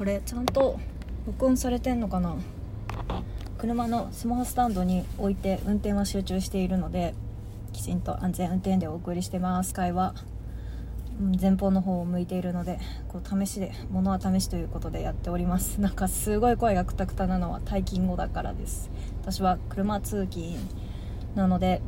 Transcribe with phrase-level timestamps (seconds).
[0.00, 0.80] これちゃんと
[1.26, 2.34] 録音されてんのかな？
[3.58, 7.12] 車のスマホスタンドに置いて運転は集中しているので
[7.74, 9.74] きちんと安全運転でお送りしてます。
[9.74, 10.14] 会話
[11.38, 12.78] 前方の方を向いているので
[13.08, 15.78] こう試しで物は試しということでやっております。
[15.82, 18.90] なんかすごい声がくたくたなのは退勤後だからです。
[19.20, 20.56] 私は車通勤
[21.34, 21.82] なので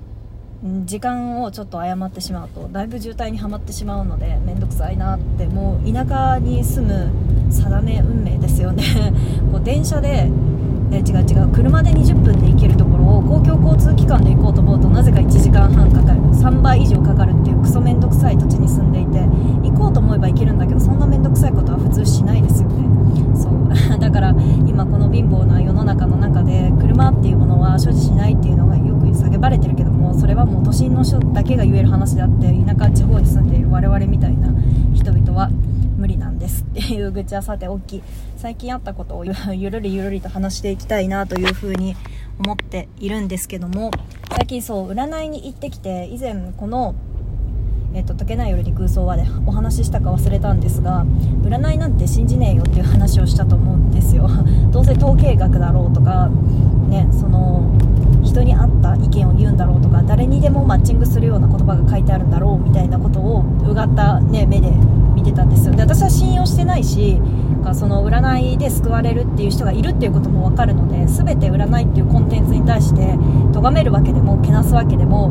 [0.84, 8.84] 時間をちょっと誤ってしまうとだいぶ渋滞にはまってしまうので面倒くさいなってもう田舎に住む定め運命ですよね。
[9.50, 10.30] こう電車で
[10.92, 16.20] え違う違う車で20分で行けるところを公共交通機関で行こうと思うとなぜか1時間半かかる。
[16.32, 19.20] 3倍以上かかるっていうクソ面倒くさい土地に住んでいて
[19.68, 22.84] 行こうと思えば行けるんだけどそんな面倒くさいことは普通しないですよね。
[23.36, 23.52] そう。
[23.98, 24.34] だから
[24.66, 34.48] 今この貧乏な世の中の中で車っていうものは所持しないっていうのがよく叫ばれてるけどもそれはもう都心の人だけが言える話であって田舎地方に住んでいる我々みたいな
[34.94, 35.50] 人々は
[35.96, 38.02] 無理なんですっていう愚痴はさておき
[38.36, 41.96] 最近あったことをゆるりゆるりと話していきたいなというふうに
[42.38, 43.90] 思っているんですけども
[44.30, 46.94] 最近そう占いに行ってきて以前この
[47.94, 51.04] えっと、解けない夜に空想はでお話ししたか忘れたんですが
[51.42, 54.28] 占いなんて信じねえよっていう話をしたと思うんですよ。
[54.70, 56.30] どうせ統計学だろうとか
[56.88, 57.70] ねその
[58.22, 64.70] 人に合った意見を言うんだろうとか誰にでもマッチングするような言葉が書いてあるんだろうみたいなことをうがった、ね、目で
[65.14, 65.74] 見てたんですよ。
[65.74, 67.20] で私は信用してないし
[67.74, 73.16] その占いで救われるっていう人がいるっていうことも分かるので全て占いっていうコンテンツに対して
[73.52, 75.30] 咎めるわけでもけなすわけでも、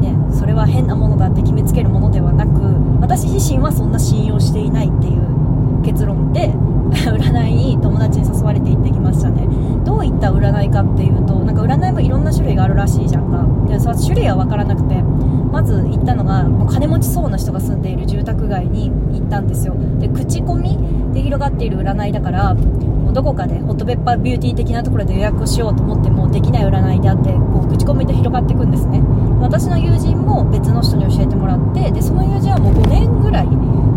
[0.00, 2.60] ね、それは変なものだって決めつけるものではなく
[3.00, 6.52] 私自身はそんな信用していないっていう結論で
[7.10, 9.46] 占いに友達に誘われて行ってきましたね。
[9.84, 13.46] どういった占いかっていうとなんか占いもいろんな種類があるらしいじゃんか。
[13.68, 15.02] でそ種類は分からなくて
[15.50, 19.74] まず行ったのがもう金持ちそうな人が住んでいる住宅街に行ったんですよ。
[20.00, 20.78] で口コミ
[21.12, 29.02] で広がっている占いだからもうどこかでホットペッパービューティー的なところで予約をしようと思ってもできない占いであってこう口コミで広がっていくんですね。
[29.40, 33.46] 私の友人も別の人に教えてもらってでその友人はもう5年ぐらい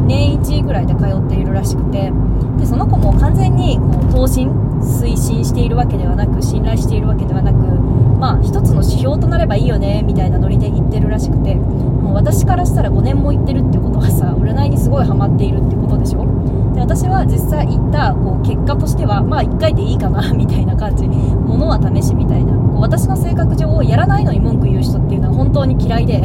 [0.06, 2.12] 年1ぐらいで通っているらしくて
[2.58, 4.50] でその子も完全にこう投信
[4.82, 7.58] 推進しているわけではなく信頼しているわけではなく
[8.20, 16.26] まあ一つの指標となればいいよねみたいなノリで言ってるらしくてもう私からしたら5年も行ってるってことはさ占いにすごいハマっているってことでしょ？
[16.76, 21.08] で私は実際行ったこう結果としてはまあ1回でいいかな みたいな感じ。
[21.08, 22.54] ものは試しみたいな。
[22.54, 26.22] こう私の性格上やらないのに文句言う人っていうのは本当に嫌いで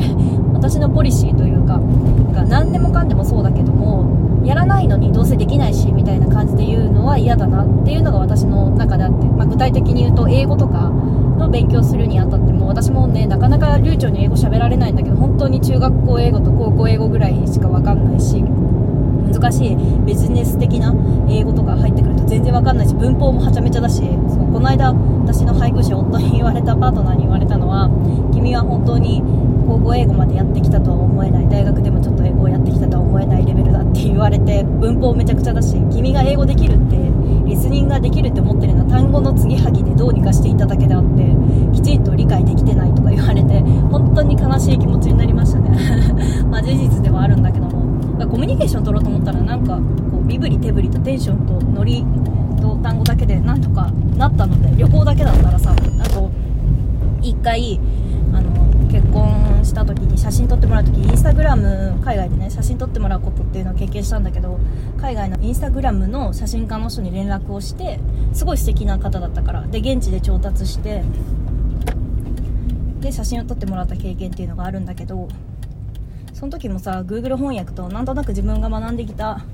[0.60, 20.94] 私のポリシーというかなんか何でもかんでもそうだけどもやらないのにどうせできないしみたいな感じで言うのは嫌だなっていうのが私の中であって、まあ、具体的に言うと英語とかの勉強するにあたっても私もねなかなか流暢に英語喋られないんだけど本当に中学校英語と高校英語ぐらいしか分かんないし難しいビジネス的な
[21.30, 27.88] 英語とか入ってくると全然わかんないし文法もはちゃめちゃだしそうこの間私の配偶者夫に言われたパートナーに言われたのは
[28.34, 29.22] 君は本当に
[29.70, 31.48] 高校英語までやってきたとは思えない。
[31.48, 36.96] 大学でもちょっと英語をやってきたとは思えないレベルだって言われて文法めちゃくちゃだし君が英語できるって
[37.46, 41.22] リスニングができるって思ってるのは単語の継ぎはぎでどうにかしていただけであって
[41.72, 43.60] きちんと理解できてないとか言われて
[43.94, 45.70] 本当に悲しい気持ちになりましたね。
[46.50, 47.70] まあ事実ではあるんだけども。
[48.26, 49.76] コミュニケーション取ろうと思ったらなんか
[50.10, 52.04] こう身振り手振りとテンションとノリ
[52.60, 56.30] と単語だけでなんとかなったので旅行だけだったらさあと
[57.22, 57.80] 1回
[58.90, 64.58] 結婚した時に写真撮ってもらう時インスタグラム海外でね写真撮ってもらうことっていうのを経験したんだけど
[65.00, 68.00] 海外のインスタグラムの写真家の人に連絡をして
[68.32, 71.04] すごい素敵な方だったからで現地で調達して
[73.00, 75.28] で写真を撮ってもらった経験っていうのがあるんだけど
[76.34, 79.44] その時もさ Google 翻訳となんとなく自分が学んできた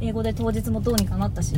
[0.00, 1.56] 英語で当日もどうにかなったし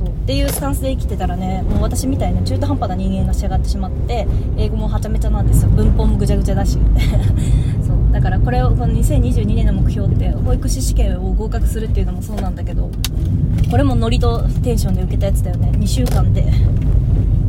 [0.00, 0.08] そう。
[0.08, 5.64] っていうスタンスで生きてたらねもう私みたいな中途半端な人間が仕上がってしまって英語もはちゃめちゃなんです。
[5.64, 6.78] よ文法もぐちゃぐちゃだし。
[7.86, 8.12] そう。
[8.12, 12.90] だからこれをこの2022年の目標って保育士試験を合格するっていうのもそうなんだけど
[13.70, 15.70] これもノリとテンションで受けたやつだよね。
[15.74, 16.44] 2週間で。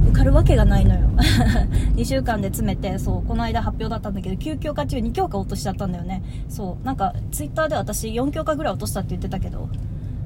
[0.09, 1.07] 受かるわけがないのよ。
[1.95, 3.27] 2週間で詰めてそう。
[3.27, 6.21] この間発表だったんだけど9教科中2教科落としちゃったんだよね。
[6.49, 6.85] そう。
[6.85, 9.69] なんかツイッターで私4教科ぐらい落としたって言ってたけど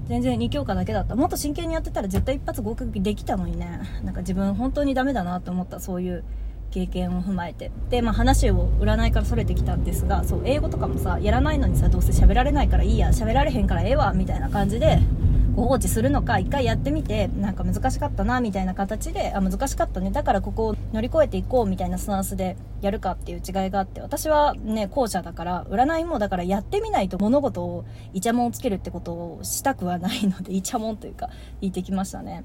[0.07, 1.15] 全然2教科だけだった。
[1.15, 3.79] もっと真剣にやってたら絶対一発合格できたのにね。
[4.03, 5.79] なんか自分本当にダメだなと思った。
[5.79, 6.23] そういう
[6.71, 7.71] 経験を踏まえて。
[7.89, 14.99] で、まあ、話を占いからそれてきたんですがそう英語とかもさやらないのにさどうせ喋られないからいいや喋られへんからええわみたいな感じで
[15.55, 20.11] ご放置するのか一回やってみてなんか難しかったなみたいな形であ難しかったね。
[20.11, 31.29] だからここを乗り越えていこうみたいなスタンスでやるかっていう違いがあって私はね後者だから占いもだからやってみないと物事をイチャモンをつけるってことをしたくはないので イチャモンというか
[31.61, 32.43] 言ってきましたね、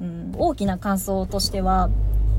[0.00, 1.90] うん、大きな感想としては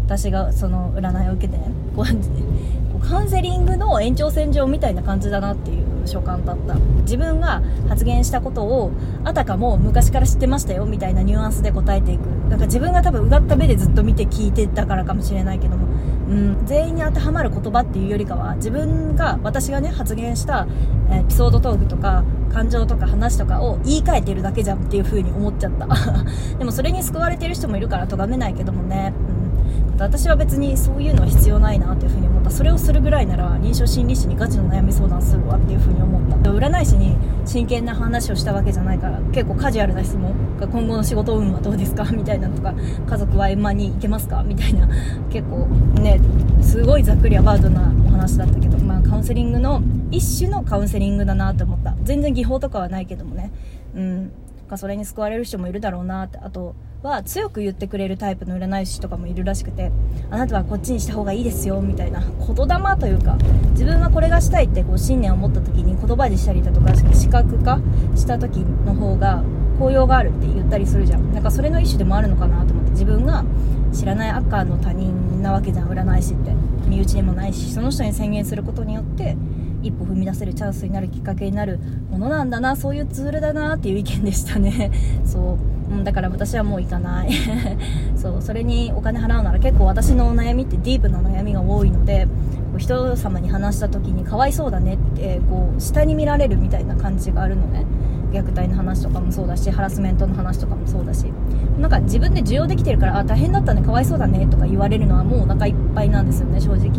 [0.06, 1.66] 私がその占いを受けてね
[1.96, 6.75] こうカウンセリングの延長線上みたいな感じだなっていう所感だった。
[7.02, 8.92] 自分が発言したことを
[9.24, 12.22] あたかも昔から知ってましたよみたいなニュアンスで答えていく。
[12.50, 15.88] なんか自分が多分うがった目でずっと見て聞いてたからかもしれないけども、
[16.30, 20.68] うん、全員に当てはまる言葉っていうよりかは自分が私がね発言した
[21.12, 22.24] エピソードトークとか
[22.54, 25.88] 感情とか話とかを言い換えてるだけじゃんっていう風に思っちゃった。
[26.58, 29.35] でもそれに救われてる人もいるから咎めないけどもね、うん。
[29.98, 32.52] 私は別にそういうのは必要ないなっていうふうに思った。
[32.52, 36.52] それをするぐらいなら臨床心理士にガチの悩み相談するわっていうふうに思った。
[36.52, 40.34] 占い師に真剣な話をしたわけじゃないから結構カジュアルな質問。
[40.56, 42.06] が今後の仕事運はどうですか？
[42.06, 42.74] みたいなとか
[43.08, 44.42] 家族は円満に行けますか？
[44.44, 44.88] みたいな
[45.30, 45.66] 結構
[46.02, 46.20] ね
[46.62, 49.82] すごいざっくりアバウトなお話だったけど、まあ、カウンセリングの
[50.12, 51.96] 一種のカウンセリングだなって思った。
[52.04, 53.52] 全然技法とかはないけどもね。
[53.96, 54.32] うん。
[54.78, 59.92] それに救われる人もいるだろうなってあとは強く言ってくれるタイプの占い師とかもいるらしくて
[60.32, 63.38] あなたはこっちにした方がいいですよみたいな言霊というか
[63.72, 67.80] 自分はこれがしたいってこう信念を持った時に言葉にしたりだとか視覚化
[68.16, 69.44] した時の方が
[69.80, 71.34] 効用があるって言ったりするじゃん。
[71.34, 73.44] なんかそれの一種でもあるのかなと思って自分が
[73.94, 76.76] 知らない赤の他人なわけじゃん占い師って。
[76.86, 79.36] 身内でもないしその人に宣言することによって
[79.86, 81.80] 一歩踏み出せるチャンスになるきっかけになる
[82.10, 84.92] ものなんだなそういうツールだなっていう意見でしたね。
[85.24, 85.58] そ
[85.92, 87.30] う、うん、だから私はもう行かない。
[88.18, 88.42] そう。
[88.42, 92.28] それにお金払うなら結構私のお悩みってディープな悩みが多いので
[92.78, 97.86] 人様に話した時にかわいそうだねってこう下に見られるみたいな感じがあるのね。
[98.32, 101.32] 虐待の話とかもそうだしハラスメントの話とかもそうだし。
[101.80, 106.90] なんか自分で需要できてるからあ大変だったねかわいそうだねとか言われるのはもうお腹いっぱいなんですよね正直。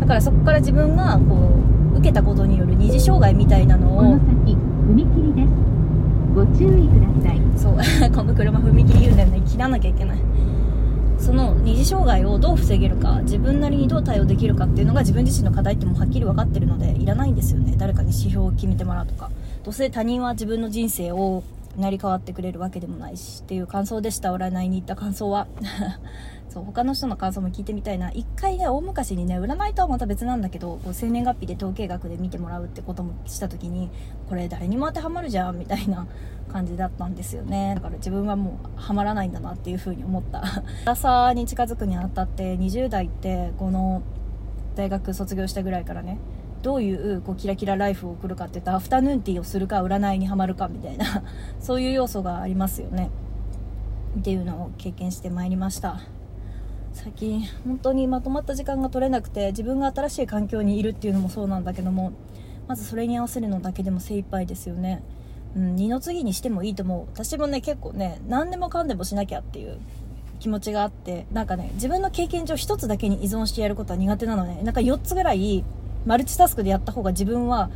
[0.00, 1.36] だからそこから自分がこ
[1.68, 5.72] う受けたことによる二次障害みたいなのをこの先踏切です。
[6.34, 7.40] ご注意ください。
[7.56, 7.76] そう。
[8.14, 9.42] この車踏切言うんだよね。
[9.46, 10.18] 切らなきゃいけない。
[11.18, 17.74] その二次障害をどう防げるか自分なりにどう対応できるかっていうのが自分自身の課題ってもはっきり分かってるのでいらないんですよね。
[17.78, 19.30] 誰かに指標を決めてもらうとか。
[19.62, 21.44] どうせ他人は自分の人生を
[21.78, 24.32] 成り代わってくれるわけでもないしっていう感想でした。
[24.32, 25.46] 占いに行った感想は
[26.52, 28.10] そう他の人の感想も聞いてみたいな。
[28.12, 33.90] 一回ね大昔にね占いとはまた別なんだけどこう生年月日で統計学で見てもらうってこともした時に
[34.28, 36.06] これ誰にも当てはまるじゃんみたいな
[36.52, 37.74] 感じだったんですよね。
[37.74, 40.42] だから自分はもうハマらないんだなっていう風に思った。
[40.84, 44.02] 朝に近づくにあたって20代ってこの
[44.76, 46.18] 大学卒業したぐらいからね
[46.62, 51.22] どういうこうキラキラライフを送るかって言ったらアフタヌーンティーをするか占いにはまるかみたいな
[51.60, 53.10] そういう要素がありますよね。
[54.18, 56.00] っていうのを経験してまいりました。
[56.94, 62.12] 最近本当にまとまった時間が取れなくて自分が新しい環境にいるっていうのもそうなんだけども
[62.68, 65.02] まずそれに合わせるのだけでも精一杯ですよね、
[65.56, 67.06] うん、二の次にしてもいいと思う。
[67.12, 69.78] 私もね結構ね何でもかんでもしなきゃっていう
[70.38, 74.60] 気持ちがあってなんかね自分の経験上1つだけに依存してやることは苦手なのね。
[74.62, 75.64] なんか4つぐらい
[76.04, 77.70] マルチタスクでやった方が自分は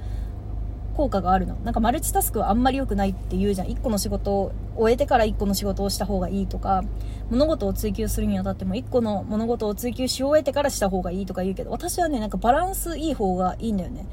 [0.97, 1.57] 効果があるの。
[1.65, 3.69] なんかマルチタスクはあんまり良くないって言うじゃん。
[3.69, 6.83] 1個の仕事を終えてから1個の仕事をした方がいいとか
[7.31, 14.07] 物事を追求するにあたっても1個の物事を追求し終えてからした方がいいとか言うけど私はねなんかバランスいい方がいいんだよね。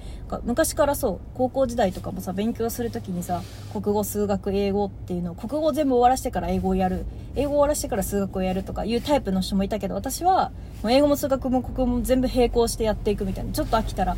[0.44, 7.06] 昔からそう高校時代とかもさ勉強する時にさ国語数学英語っていうのを国語全部終わらせてから英語をやる。
[7.36, 10.52] 英語終わらせてから数学をやるとかいうタイプの人もいたけど私は
[10.88, 13.52] 英語も数学も国語も全部並行してやっていくみたいな。
[13.52, 14.18] ちょっと飽きたら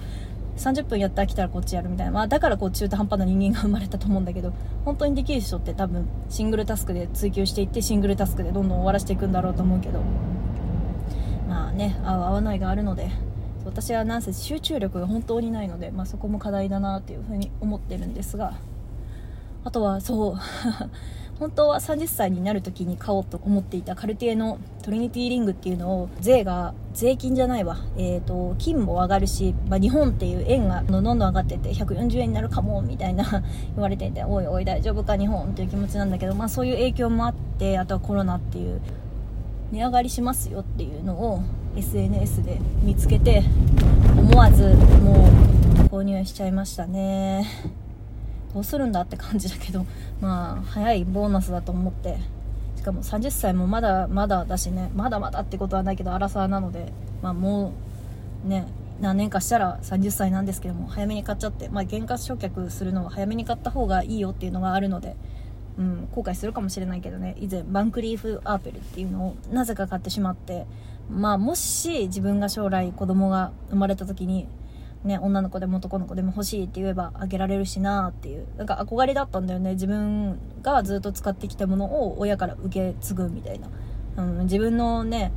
[0.58, 4.54] 30分やって飽きたらこっちやるみたいな、まあ、だからこう中途半端な人間が生まれたと思うんだけど
[4.86, 10.02] 本当にできる人って多分シングルタスクで追求していってシングルタスクでどんどん終わらせていくんだろうと思うけど。
[11.48, 13.10] まあね合う合わないがあるので。
[13.66, 18.54] 私はなんせ集中力が本当にないので、まあ、そこも課題だなっていうふうに思ってるんですが。
[19.64, 20.36] あとはそう。
[21.40, 33.44] 本当は30歳になる時に買おうと思っていたカルティエのトリニティリングっていうのを税が税金じゃないわ、えーと、金も上がるし、まあ、日本っていう円がどんどん上がってて140円になるかもみたいな
[33.76, 38.80] 言われていておいおい大丈夫か日本っていう気持ちなんだけど、まあ、そういう影響もあってあとはコロナっていう
[39.72, 41.42] 値上がりしますよっていうのを
[41.76, 43.44] SNS で見つけて
[44.18, 45.28] 思わずも
[45.84, 47.85] う購入しちゃいましたね。
[48.56, 49.86] どうするんだって感じだけど
[50.22, 52.18] まあ早いボーナスだと思って。
[52.78, 54.92] しかも30歳もまだまだだしね。
[54.96, 56.94] まだまだってことはないけどアラサーなので。
[57.22, 57.74] まあも
[58.46, 58.66] うね
[59.02, 61.68] 何年かしたら30歳なんですけども早めに買っちゃって。
[61.68, 65.18] まあ減価償却するのは早めに買った方がいいよっていうのがあるので。
[65.78, 67.36] うん、後悔するかもしれないけどね。
[67.38, 70.66] 以前バンクリーフアーペルっていうのをなぜか買ってしまって。
[71.10, 74.48] まあもし自分が将来子供が生まれた時に
[75.06, 78.48] ね、女の子でも男の子でも欲しいって言えばあげられるしなっていう。
[78.58, 79.74] なんか憧れだったんだよね。
[79.74, 83.70] 自分がずっと使ってきたものを親から受け継ぐみたいな、
[84.18, 85.32] うん、自分のね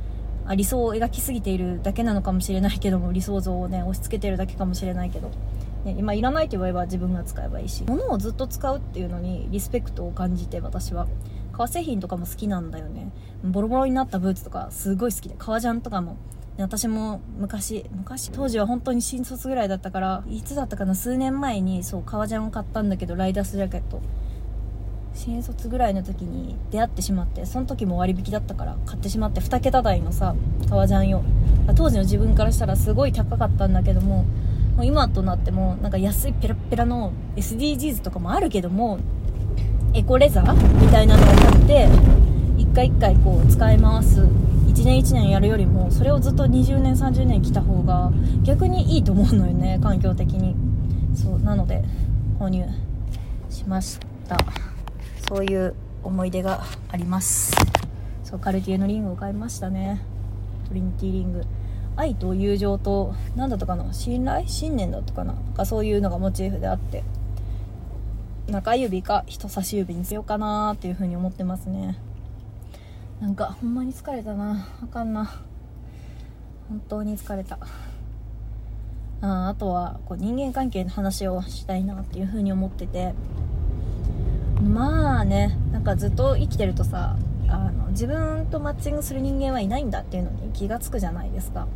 [0.55, 5.29] 理想を描きすぎているだけなのかもしれないけども 理想像をね押し付けてるだけかもしれないけど、
[5.85, 7.83] ね、今いらないと言えば自分が使えばいいし。
[7.85, 11.07] 物をずっと使うっていうのにリスペクトを感じて私は。
[11.51, 13.11] 革製品とかも好きなんだよね。
[13.43, 16.15] ボロボロになったブーツとかすごい好きで革ジャンとかも
[16.61, 18.31] 私も昔昔？
[18.31, 20.93] 当時は本当に新卒ぐらいだったからいつだったかな？
[20.95, 24.01] 数年前にそう革ジャンを買ったんだけどライダースジャケット。
[25.15, 30.35] 新卒ぐらいの時に出会ってしまってその時も割引だったから買ってしまって2桁台のさ
[30.69, 31.23] 革ジャンよ
[31.75, 34.23] 当時の自分からしたらすごい高かったんだけども
[34.77, 38.99] もう今となってもなんか安いペラペラの SDGs とかもあるけども
[39.93, 41.89] エコレザーみたいなのを買って
[42.57, 44.21] 一回一回こう使い回す
[44.79, 50.55] 1年1年やるよりもそれをずっと20年30年来た方が逆にいいと思うのよね 環境的に。
[51.13, 51.83] そうなので
[52.39, 52.63] 購入
[53.49, 54.37] しました。
[55.27, 57.51] そういう思い出があります。
[58.23, 60.01] そうカルティエのリングを買いましたね。
[60.69, 61.45] トリニティリング。
[61.97, 63.91] 愛と友情と何だったかな？
[63.91, 64.47] 信頼？
[64.47, 65.33] 信念だったかな？
[65.33, 67.03] なんかそういうのがモチーフであって。
[68.47, 71.97] 中指か人差し指にしようかなっていう風に思ってますね
[73.21, 74.67] なんかほんまに疲れたな。
[74.81, 75.25] あかんな。
[76.69, 77.59] 本当に疲れた。
[79.21, 83.13] ああとはこう人間関係の話をしたいなっていうふうに思ってて。
[84.61, 87.15] まあねなんかずっと生きてるとさ
[87.47, 91.67] あの自分とマッチングする人間はいないんだっていうのに気が付くじゃないですか。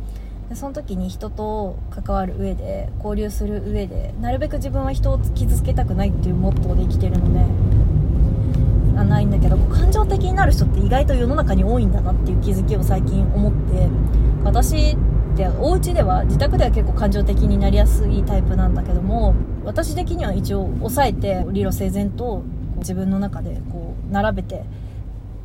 [0.48, 7.73] でその時に人と関わる上で交流する上でなるべく自分は人を傷つけたくないっていうモットーで生きてるので
[8.94, 13.88] がないんだけど感情的になる人って意外と世の中に多いんだなっていう気づきを最近思って
[14.44, 14.96] 私
[15.34, 19.34] ってお家では自宅では結構感情的になりやすいタイプなんだけども
[19.64, 22.42] 私的には一応抑えて理路整然と
[22.76, 24.64] 自分の中でこう並べて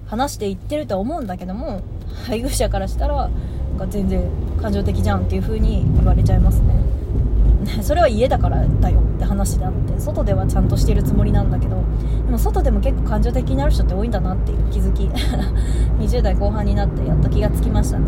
[0.06, 1.82] 話していってるとは思うんだけども
[2.25, 4.29] 配偶者からしたらなんか全然
[4.62, 6.74] 感情的じゃんっていう風に言われちゃいますね。
[7.81, 11.77] それは家だからだよって話であって外ではちゃんとしてるつもりなんだけど
[12.25, 15.09] でも外でも結構感情的になる人って多いんだなっていう気づき。
[15.99, 18.05] 20代後半になってやっと気がつきましたね。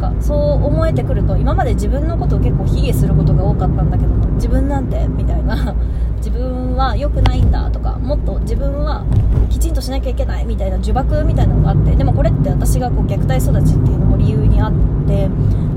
[0.00, 5.74] なんかそう思えてくると今まで自分のことを結構卑下することが多かったんだけど自分なんてみたいな。
[6.24, 9.04] 自分は良くないんだとかもっと自分は
[9.50, 14.72] きちんとしなきゃいけないみたいな呪縛みたいなのがあってでもこれって私がこう虐待育ちっていうのも理由にあっ
[15.06, 15.28] て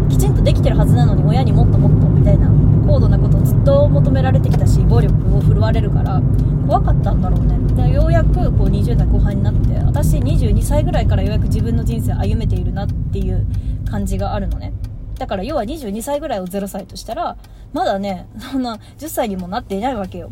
[0.07, 2.49] きちんとできてるはずなのに親にもっともっとみたいな
[2.87, 6.21] 高度なことをずっと求められてきたし暴力を振るわれるから
[6.65, 7.57] 怖かったんだろうね。
[7.75, 13.45] でようやくこう20代後半になって私22歳ぐらいからようやく自分の人生歩めているなっていう
[13.89, 14.73] 感じがあるのね。
[15.19, 17.37] だから要は22歳ぐらいを0歳としたら
[17.73, 20.31] まだねそんな10歳にもなっていないわけよ。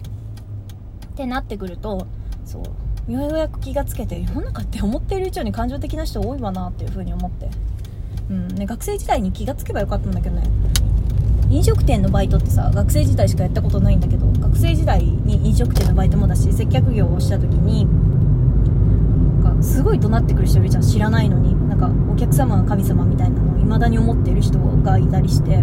[1.08, 2.08] ってなってくると
[2.46, 2.64] そ
[3.08, 7.50] うようやく気がつけて世の中って思っている以上に感情的な人多いわなっていう風に思って。
[8.30, 10.44] うんね学生時代に気がつけばよかったんだけどね。
[11.56, 17.86] 飲食店のバイトってさ学生時代しかやったことないんだけど学生時代に飲食店のバイトもだし接客業をした時に
[19.42, 21.56] なんかすごい怒鳴ってくる人いるじゃん知らないのに。
[21.70, 25.62] なんかお客様は神様みたいなのを未だに思ってる人がいたりして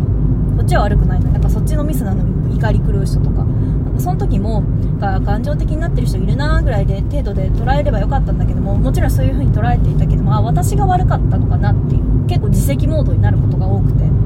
[0.58, 3.44] こっちは悪くないのなんかそっちのミスなのに怒り狂う人とか。
[3.44, 4.62] なんかその時も
[5.00, 14.21] 感情的になってる人いるなぐらいで程度で捉えればよかったんだけどももちろんそういう風に捉えていたけどもあ私が悪かったのかなっていう結構自責モードになることが多くて。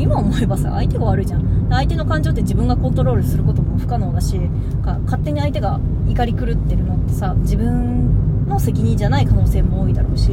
[0.00, 1.68] 今思えばさ相手が悪いじゃん。
[1.70, 4.38] 相手の感情って自分がコントロールすることも不可能だし
[4.82, 10.32] か勝手に相手が怒り狂ってるのってさ自分の責任じゃない可能性も多いだろうし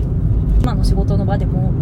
[0.61, 1.73] 今の仕事の場でも。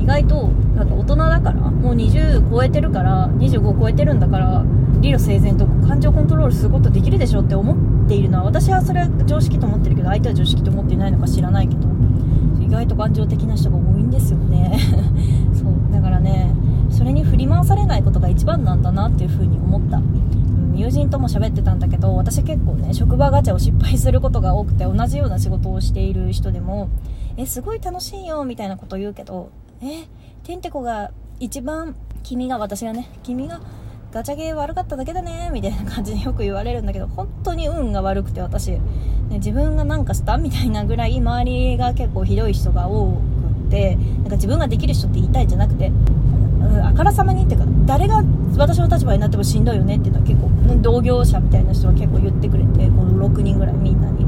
[0.00, 4.64] 意外となんか大人だからもう20超えてるから25超えてるんだから
[5.00, 11.88] 理路整然と感情コントロールすることできるでしょって思っているのは私はそれは常識と思ってるけど相手は常識と思っていないのか知らないけど
[12.60, 14.78] 意外と感情的な人が多いんですよね。
[15.52, 16.54] そうだからね
[16.90, 26.88] それに振り回されないことが一番なんだなっていうふうに思った、うん、友人とも喋ってたんだけど私結構ね職場ガチャを失敗することが多くて同じような仕事をしている人でも
[27.36, 29.50] えすごい楽しいよみたいなこと言うけど
[29.82, 30.06] え
[30.42, 33.60] てんてこが一番君が私がね君が
[34.12, 38.80] ガチャゲー悪かっただけだねみたいな感じでよく言われるんだけど本当に運が悪くて私、ね、
[39.34, 43.18] 自分が何かしたみたいなぐらい周りが結構ひどい人が多く
[43.68, 45.92] ってなんか自分ができる人って言いたいじゃなくて
[46.62, 48.22] あからさまにっていうか誰が
[48.56, 50.50] 私の立場になってもしんどいよねっていうのは結構
[50.82, 54.26] 同業者みたいな人は結構言ってくれてこの6人ぐらいみんなに。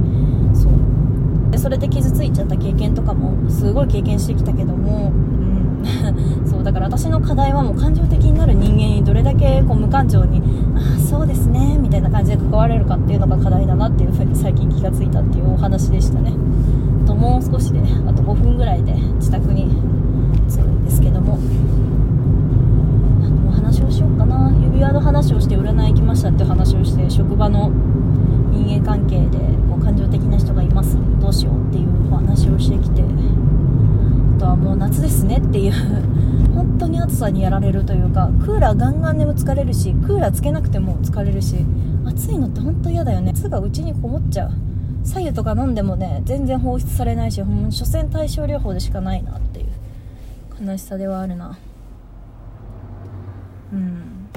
[0.56, 1.58] そう。
[1.58, 10.42] それで傷ついちゃった経験とかもすごい経験してきたけども、うん、 そうだから私の課題はもう感情的になる人間にどれだけこう無感情に
[10.74, 16.32] ああそうですねみたいな感じで関われるかっていうのが課題だなっていうふうに最近気がついたっていうお話でしたね。
[17.04, 19.68] あともう少しであと5分ぐらいで自宅に
[20.48, 21.38] 着くんですけども。
[24.02, 24.52] しようかな。
[24.60, 27.70] 指輪の話をして占い行きましたって話をして職場の
[28.50, 29.38] 人間関係で
[29.70, 30.96] こう感情的な人がいます。
[31.20, 33.02] どうしようっていうお話をしてきて。
[33.02, 35.72] あとはもう夏ですねっていう
[36.52, 41.64] 本当に暑さにやられるというかクーラーガンガンでも疲れるしクーラーつけなくても疲れるし
[42.04, 43.26] 暑いのって本当嫌だよね。
[43.30, 44.50] 熱がうちにこもっちゃう。
[45.04, 49.66] 左右とか飲んでもね全然放出されないしほん所詮対症療法でしかないなっていう
[50.66, 51.56] 悲しさではあるな。
[53.72, 54.28] うん。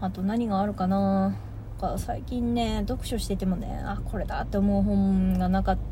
[0.00, 1.36] あと何があるかな。
[1.82, 5.82] か最近ね読書しててもねあこれだって思う本がなかった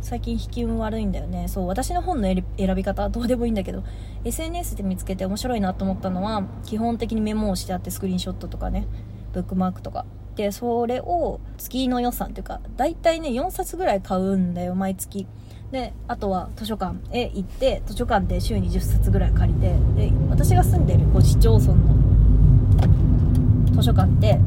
[0.00, 1.48] 最近引き運悪いんだよね。
[1.48, 3.82] そう私の本の選び方はどうでもいいんだけど
[4.24, 8.86] SNS で見つけて面白いなと思ったのは基本的にメモをしてあってスクリーンショットとかね
[9.32, 10.06] ブックマークとか。
[10.36, 15.26] でそれを月の予算っていうか大体ね4冊ぐらい買うんだよ毎月。
[15.70, 21.96] であとは図書館へ行って図書館で週に10冊ぐらい借りてで私が住んでるこう市町村の
[23.72, 24.38] 図書館って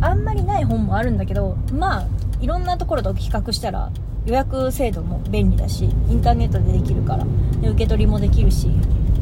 [0.00, 2.06] あんまりない本もあるんだけどまあ
[2.40, 3.90] いろんなところと比較したら
[4.26, 7.24] 予約制度も便利だしインターネットでできるから
[7.60, 8.68] で受け取りもできるし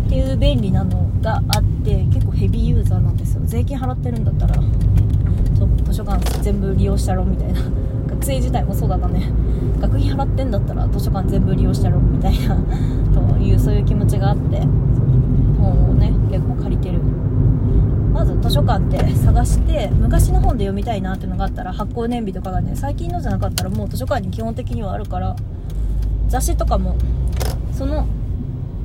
[0.06, 3.42] っていう便利なのがあって結構ヘビーユーザーなんですよ。
[3.44, 4.54] 税金払ってるんだったら
[5.84, 7.60] 図書館全部利用したろみたいな。
[8.22, 9.32] 学生自体もそうだったね。
[9.80, 12.54] 学費払ってんだったら図書館全部利用したろみたいな
[13.12, 14.60] というそういう気持ちがあって
[15.60, 17.00] 本をね結構借りてる。
[18.14, 25.34] まず図書館で探して昔の本で読みたいなっていうのがあったら発行年日とかがね最近のじゃなかったらもう図書館に基本的にはあるから
[26.28, 26.94] 雑誌とかも
[27.72, 28.06] その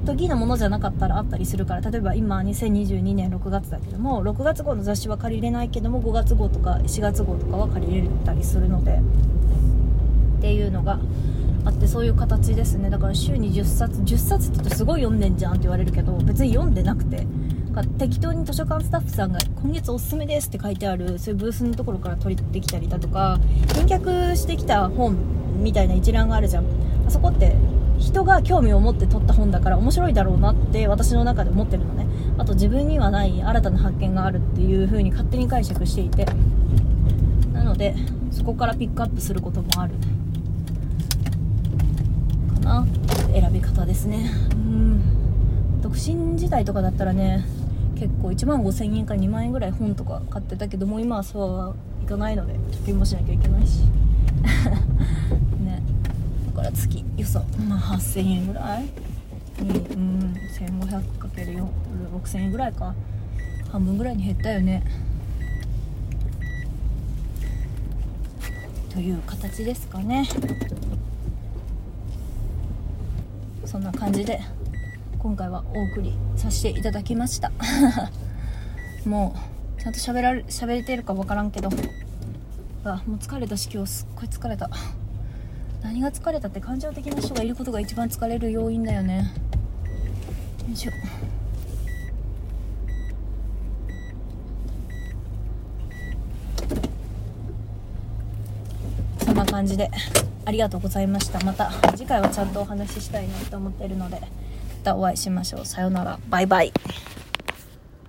[0.07, 9.01] 時のものじゃなかったらあったりするから例えば今2022年6月だけども6月号の雑誌は借りれないけども5月号とか4月号とかは借りれたりするので
[10.37, 10.99] っていうのが
[11.65, 12.89] あってそういう形ですね。
[12.89, 17.27] だから週に10冊10冊って言うとすごい読んでんじゃんって言われるけど別に読んでなくて
[17.99, 23.39] 適当に図書館スタッフさんが今月おすすめですって書いてあるそういうブースのところから取ってきたりだとか
[23.75, 25.17] 返却してきた本
[25.61, 26.65] みたいな一覧があるじゃん。
[27.05, 27.55] あそこって
[27.97, 32.05] 人が興味を持って取った本だから面白いだろうなって私の中で思ってるのね。
[32.37, 36.25] あと自分にはない新たな発見があるっていう風に勝手に解釈していて。
[37.53, 37.95] なので
[38.31, 39.93] そこからピックアップすることもある。
[42.53, 42.87] かな。
[43.33, 44.31] 選び方ですね。
[44.53, 45.81] うん。
[45.81, 47.45] 独身時代とかだったらね
[47.95, 53.81] 結構1万5000円か2万円ぐらい本とか買ってたけども今はそうはいかないので貯金もしなきゃいけないし。
[56.69, 58.83] ら月予算、まあ、8000円ぐらい？
[59.63, 62.93] にうん 1500×6000 円ぐらいか。
[63.71, 64.83] 半分ぐらいに減ったよね。
[68.93, 70.27] という形ですかね。
[73.65, 74.39] そんな感じで
[75.19, 77.51] 今回はお送りさせていただきました。
[79.05, 79.35] も
[79.77, 81.69] うちゃんと喋られ喋れてるか分からんけど。
[82.85, 84.69] あもう疲れたし今日すっごい疲れた。
[85.87, 89.31] 何が疲れたって感情的な人がいることが一番疲れる要因だよね。
[90.67, 90.91] よいしょ。
[99.23, 99.89] そんな感じで
[100.43, 101.39] ありがとうございました。
[101.45, 104.27] また次回はちゃんとお話ししたいなと思ってるのでま
[104.83, 105.65] たお会いしましょう。
[105.65, 106.19] さようなら。
[106.27, 106.73] バイバイ。